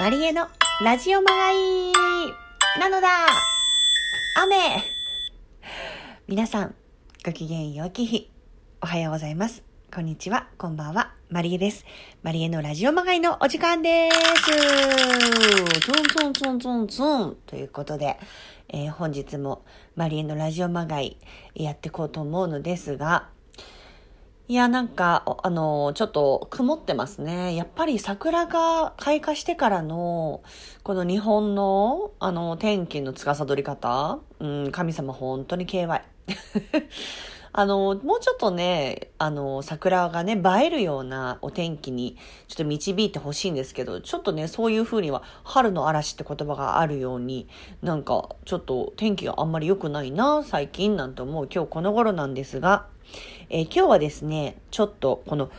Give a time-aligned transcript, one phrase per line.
[0.00, 0.48] マリエの
[0.82, 1.92] ラジオまがい
[2.80, 3.08] なのだ
[4.42, 4.56] 雨
[6.26, 6.74] 皆さん、
[7.22, 8.30] ごきげんようき日。
[8.80, 9.62] おはようございます。
[9.94, 11.84] こんにちは、こんばんは、マリエです。
[12.22, 14.50] マリエのラジオまがいのお時間です。
[15.82, 18.18] ツンツンツンツンツンということで、
[18.70, 21.18] えー本日もマリエのラジオまがい
[21.54, 23.28] やっていこうと思うのですが、
[24.50, 27.54] いや、なんか、あの、ちょっと曇ってますね。
[27.54, 30.42] やっぱり桜が開花してからの、
[30.82, 36.02] この日本の、あの、天気の司り方、うん、神様本当に KY。
[37.52, 42.16] あの、もうちょっとね、あの、桜がね、映えるようなお天気に、
[42.48, 47.46] ちょっと導いてほしいんですけど、ちょっとね、そういう風には、春の嵐って言葉があるように、
[47.82, 52.88] なんか、ちょっと天気があんまり良くないな、最近なんて思う今日この頃なんですが、
[53.52, 55.50] えー今日はですね、ちょっとこの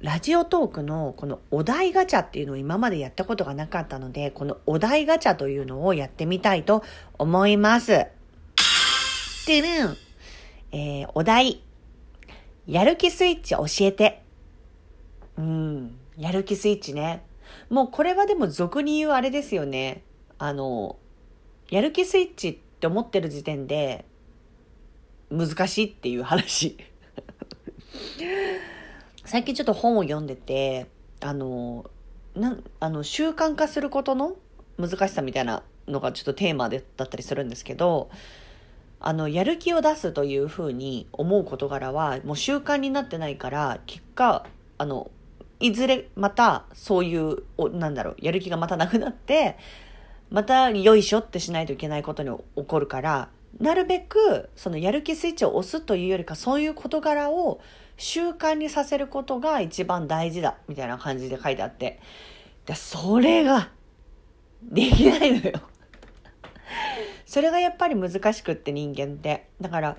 [0.00, 6.82] ラジオトークのこのお題ガチャっていうのを今までやったことがなかったので、このお題ガチャというのをやってみたいと
[7.18, 8.06] 思います。
[9.46, 9.96] てるん。
[10.72, 11.62] えーお題。
[12.66, 14.24] やる気スイッチ教えて。
[15.38, 15.96] うん。
[16.18, 17.22] やる気スイッチね。
[17.70, 20.02] もうこれはでも俗に言うあれですよね。
[20.38, 20.96] あの、
[21.70, 24.04] やる気スイッチって思ってる時点で
[25.30, 26.76] 難しいっていう話。
[29.24, 30.86] 最近ちょっと本を読んでて、
[31.20, 31.90] あの、
[32.34, 34.36] なん、あの、習慣化することの
[34.78, 38.10] 難しさみたいなのがちょっとテーマでだったりするんですけど、
[39.00, 44.46] あの、やる気を出すというふうに思う事柄は、もう習慣になってないから、結果、
[44.78, 45.10] あの、
[45.58, 49.56] いずれまたそういう、おなんだろう、やる気がまたなくなって、
[50.30, 53.28] またよいしょってしないといけないことに起こるから、
[53.60, 57.60] なるべくそのやる気スイッチを押すというよりかそういう事柄を
[57.96, 62.00] 習慣にさせることが一番大事だみたいな感じで書いてあって、
[62.66, 63.70] でそれが
[64.62, 65.60] できないのよ。
[67.24, 69.48] それがやっぱり難しくって人間って。
[69.60, 69.96] だから、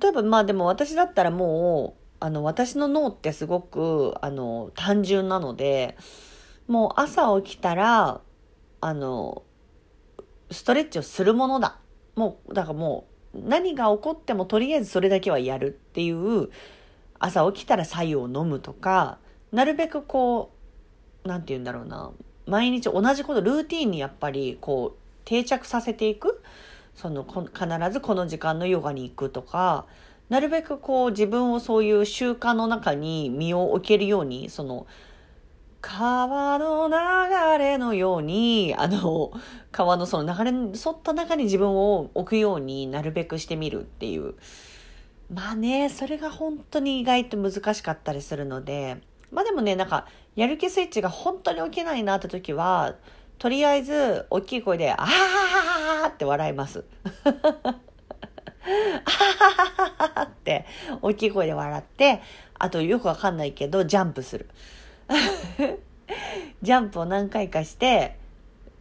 [0.00, 5.96] 例えばまあでも私だったらもう、あの私の脳ってすごくあの単純なので、
[6.66, 8.20] もう朝起きたら、
[8.80, 9.42] あの、
[10.50, 11.78] ストレッチをするものだ。
[12.14, 16.50] もう、だからもう、何が起こってもとりあえずそれだけはやるっていう、
[17.18, 19.18] 朝起きたら白湯を飲むとか、
[19.52, 20.50] なるべくこ
[21.24, 22.10] う、なんて言うんだろうな、
[22.46, 26.42] 毎日同じこと、ルーティンにやっぱりこう、定着させていく。
[26.94, 29.86] その、必ずこの時間のヨガに行くとか、
[30.28, 34.86] なるべくこう自分をそういう習慣の中に身を置けるように、その、
[35.82, 39.32] 川の流れのように、あの、
[39.72, 44.34] 川のその流れに沿った中に自分を置くようになるべくしてみるっていう。
[45.28, 48.98] まあね、それが本当に意外と難しかったりするので、
[49.32, 50.06] まあでもね、なんか、
[50.36, 52.94] やる気スイッチが本当に起きないなって時は、
[53.38, 56.84] とりあえず、大きい声で、あははははって笑います。
[57.26, 57.74] あ
[59.10, 59.24] は
[59.74, 60.64] はははって、
[61.00, 62.22] 大きい声で笑って、
[62.56, 64.48] あとよくわかんないけど、ジャンプする。
[66.62, 68.16] ジャンプを何回かして、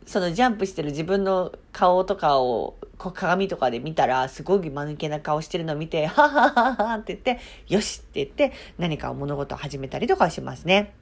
[0.06, 10.94] そのジャンプしてる自分の顔とかを鏡とかで見たら、すごい間抜けな顔してるのを見て、ははははって言って、よしって言って、何か物事を始めたりとかしますね。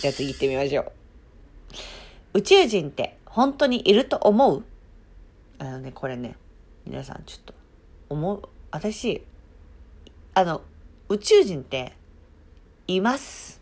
[0.00, 2.38] じゃあ次行ってみましょう。
[2.38, 4.64] 宇宙人って本当にいると思う？
[5.58, 6.36] あのね、これね、
[6.86, 7.54] 皆さんちょっと、
[8.08, 9.22] 思う、私、
[10.32, 10.62] あの、
[11.08, 11.92] 宇宙人って、
[12.86, 13.59] います。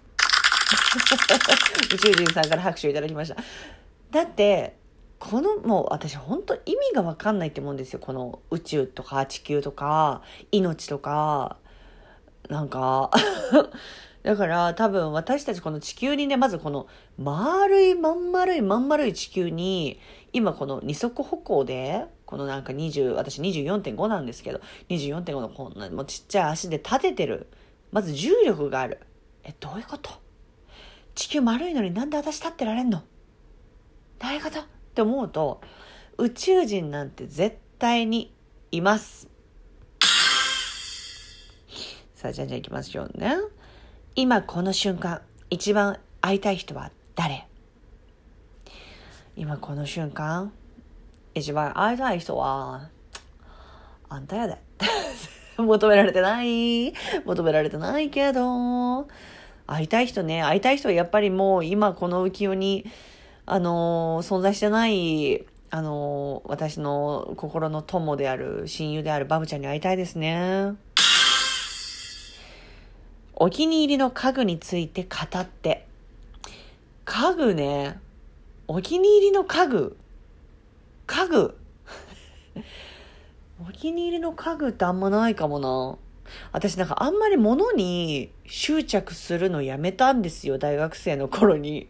[1.95, 3.37] 宇宙人さんから拍手をいただきました。
[4.11, 4.77] だって、
[5.19, 7.99] このもう私本当意味がわかんないって思うんですよ。
[7.99, 11.57] この宇宙とか地球とか命とか、
[12.49, 13.11] なんか、
[14.23, 16.87] だから多分私たちこの地球にね、まずこの
[17.17, 20.01] 丸いまん丸いまん丸い地球に、
[20.33, 27.49] 今この二足歩行で、このなんか20、私24.5なんですけど、24.5のこんなもうちっちゃい足で立ててる。
[27.91, 29.01] まず重力がある。
[29.45, 30.28] え、どういうこと？
[31.19, 33.03] 地球丸いのになんで私立ってられんの？
[34.21, 35.61] どういうことって思うと、
[36.17, 38.33] 宇宙人なんて絶対に
[38.71, 39.29] います。
[42.15, 43.35] さあ、じゃあじゃあ行きましょうね。
[44.15, 45.21] 今この瞬間、
[45.51, 47.49] 一番会いたい人は誰？
[49.35, 50.53] 今この瞬間、
[51.35, 52.91] 一番会いたい人は、
[54.09, 54.57] あんたやで。
[55.59, 56.93] 求められてない。
[57.25, 59.09] 求められてないけど、
[59.69, 62.87] 会いたい人ね、会いたい人はやっぱりもう今この浮世に、
[63.45, 70.73] あのー存在してない、あのー私の心の友である、親友であるバブちゃんに会いたいですね。
[73.35, 75.87] お気に入りの家具について語って。
[77.05, 78.01] 家具ね。
[78.69, 79.99] お気に入りの家具
[81.07, 81.59] 家具
[83.69, 85.99] お気に入りの家具ってあんまないかもな。
[86.53, 91.89] 私なんかあんまり物に執着するのやめたんですよ、大学生の頃に。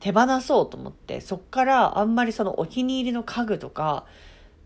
[0.00, 4.04] 手放そうと思って、そっからあんまりそのお気に入りの家具とか、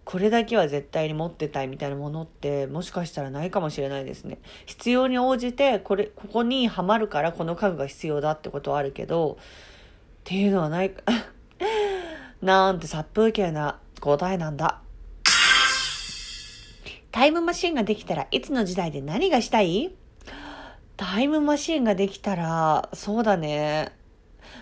[0.06, 4.38] これだけは絶対に持ってたいみたいなものってもしかしたらないかもしれないですね。
[4.64, 9.36] 必要に応じて、これ、ここにはまるからこの家具が必要だってことはあるけど、っ
[10.24, 10.94] ていうのはない、
[12.40, 14.80] なんて殺風景な答えなんだ。
[17.16, 19.90] タイムマシンができたらいつの時代で何がしたい？
[20.98, 23.90] タイムマシンができたら、そうだね。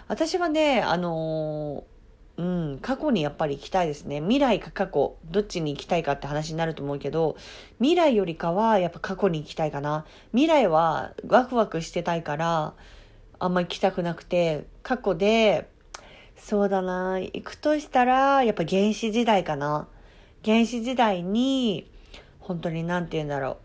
[0.07, 1.83] 私はね、あの、
[2.37, 4.21] うん、過去にやっぱり行きたいですね。
[4.21, 7.37] 未来か過去、どっちに行きたいかって話になると思うけど、
[7.81, 10.07] 未来よりかはやっぱ過去に行きたいかな。
[10.31, 12.75] 未来はワクワクしてたいから、
[13.41, 15.69] あんまり行きたくなくて、過去で、
[16.37, 19.89] そうだな、行くとしたら、やっぱ原始時代かな。
[20.45, 21.91] 原始時代に、
[22.45, 23.57] 本当に何て言うんだろ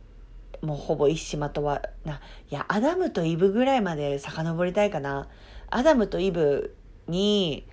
[0.61, 0.65] う。
[0.65, 5.27] もうほぼ一島とは、な、いや、アダムとイブぐらいまで遡りたいかな。
[5.69, 6.75] アダムとイブ
[7.07, 7.67] に、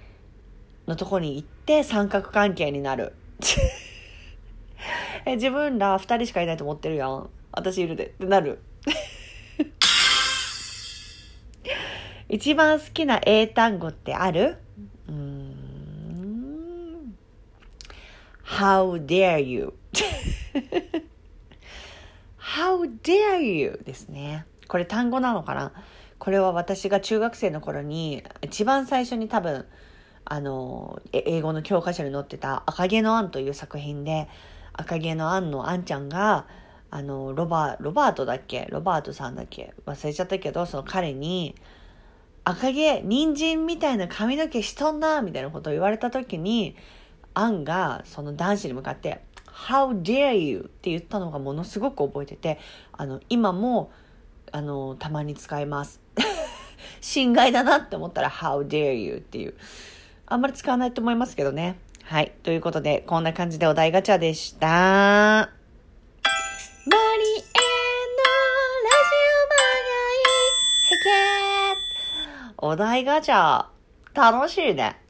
[0.89, 3.13] のとこに行って三角関係になる。
[5.27, 7.31] え、自分ら二人しかいないと思ってるやん。
[7.53, 8.07] 私いるで。
[8.07, 8.59] ってなる。
[12.29, 14.59] 一番好きな英単語ってある？
[15.09, 17.17] うん。
[18.45, 19.73] How dare you?
[22.39, 23.81] How dare you?
[23.85, 24.47] ですね。
[24.69, 25.73] これ単語なのかな？
[26.19, 29.67] これは私が中学生の頃に一番最初に多分
[30.25, 34.29] あの英語の教科書に載ってた「赤毛のアン」という作品で
[34.73, 36.47] 赤毛のアンのアンちゃんが
[36.91, 38.67] あのロバロバートだっけ？
[38.71, 39.75] ロバートさんだっけ？
[39.87, 41.55] 忘れちゃったけどその彼に
[42.45, 46.77] 「赤毛人参みたいな髪の毛しとんな」みたいなことを言われた時に
[47.35, 49.21] アンがその男子に向かって
[49.57, 50.59] How dare you?
[50.59, 52.59] って言ったのがものすごく覚えてて、
[52.93, 53.91] あの、今も、
[54.53, 56.01] あの、たまに使います。
[57.01, 59.17] 侵害だなって思ったら How dare you?
[59.17, 59.55] っていう。
[60.27, 61.79] あんまり使わないと思いますけどね。
[62.05, 62.33] はい。
[62.43, 64.69] ということで、こんな感じでお題ガチャでした。
[64.69, 64.73] マ
[65.43, 65.49] リ
[66.93, 70.53] エのラジオマガイ、
[70.93, 71.81] へけ
[72.59, 73.67] お題ガチャ、
[74.15, 75.06] 楽しいね。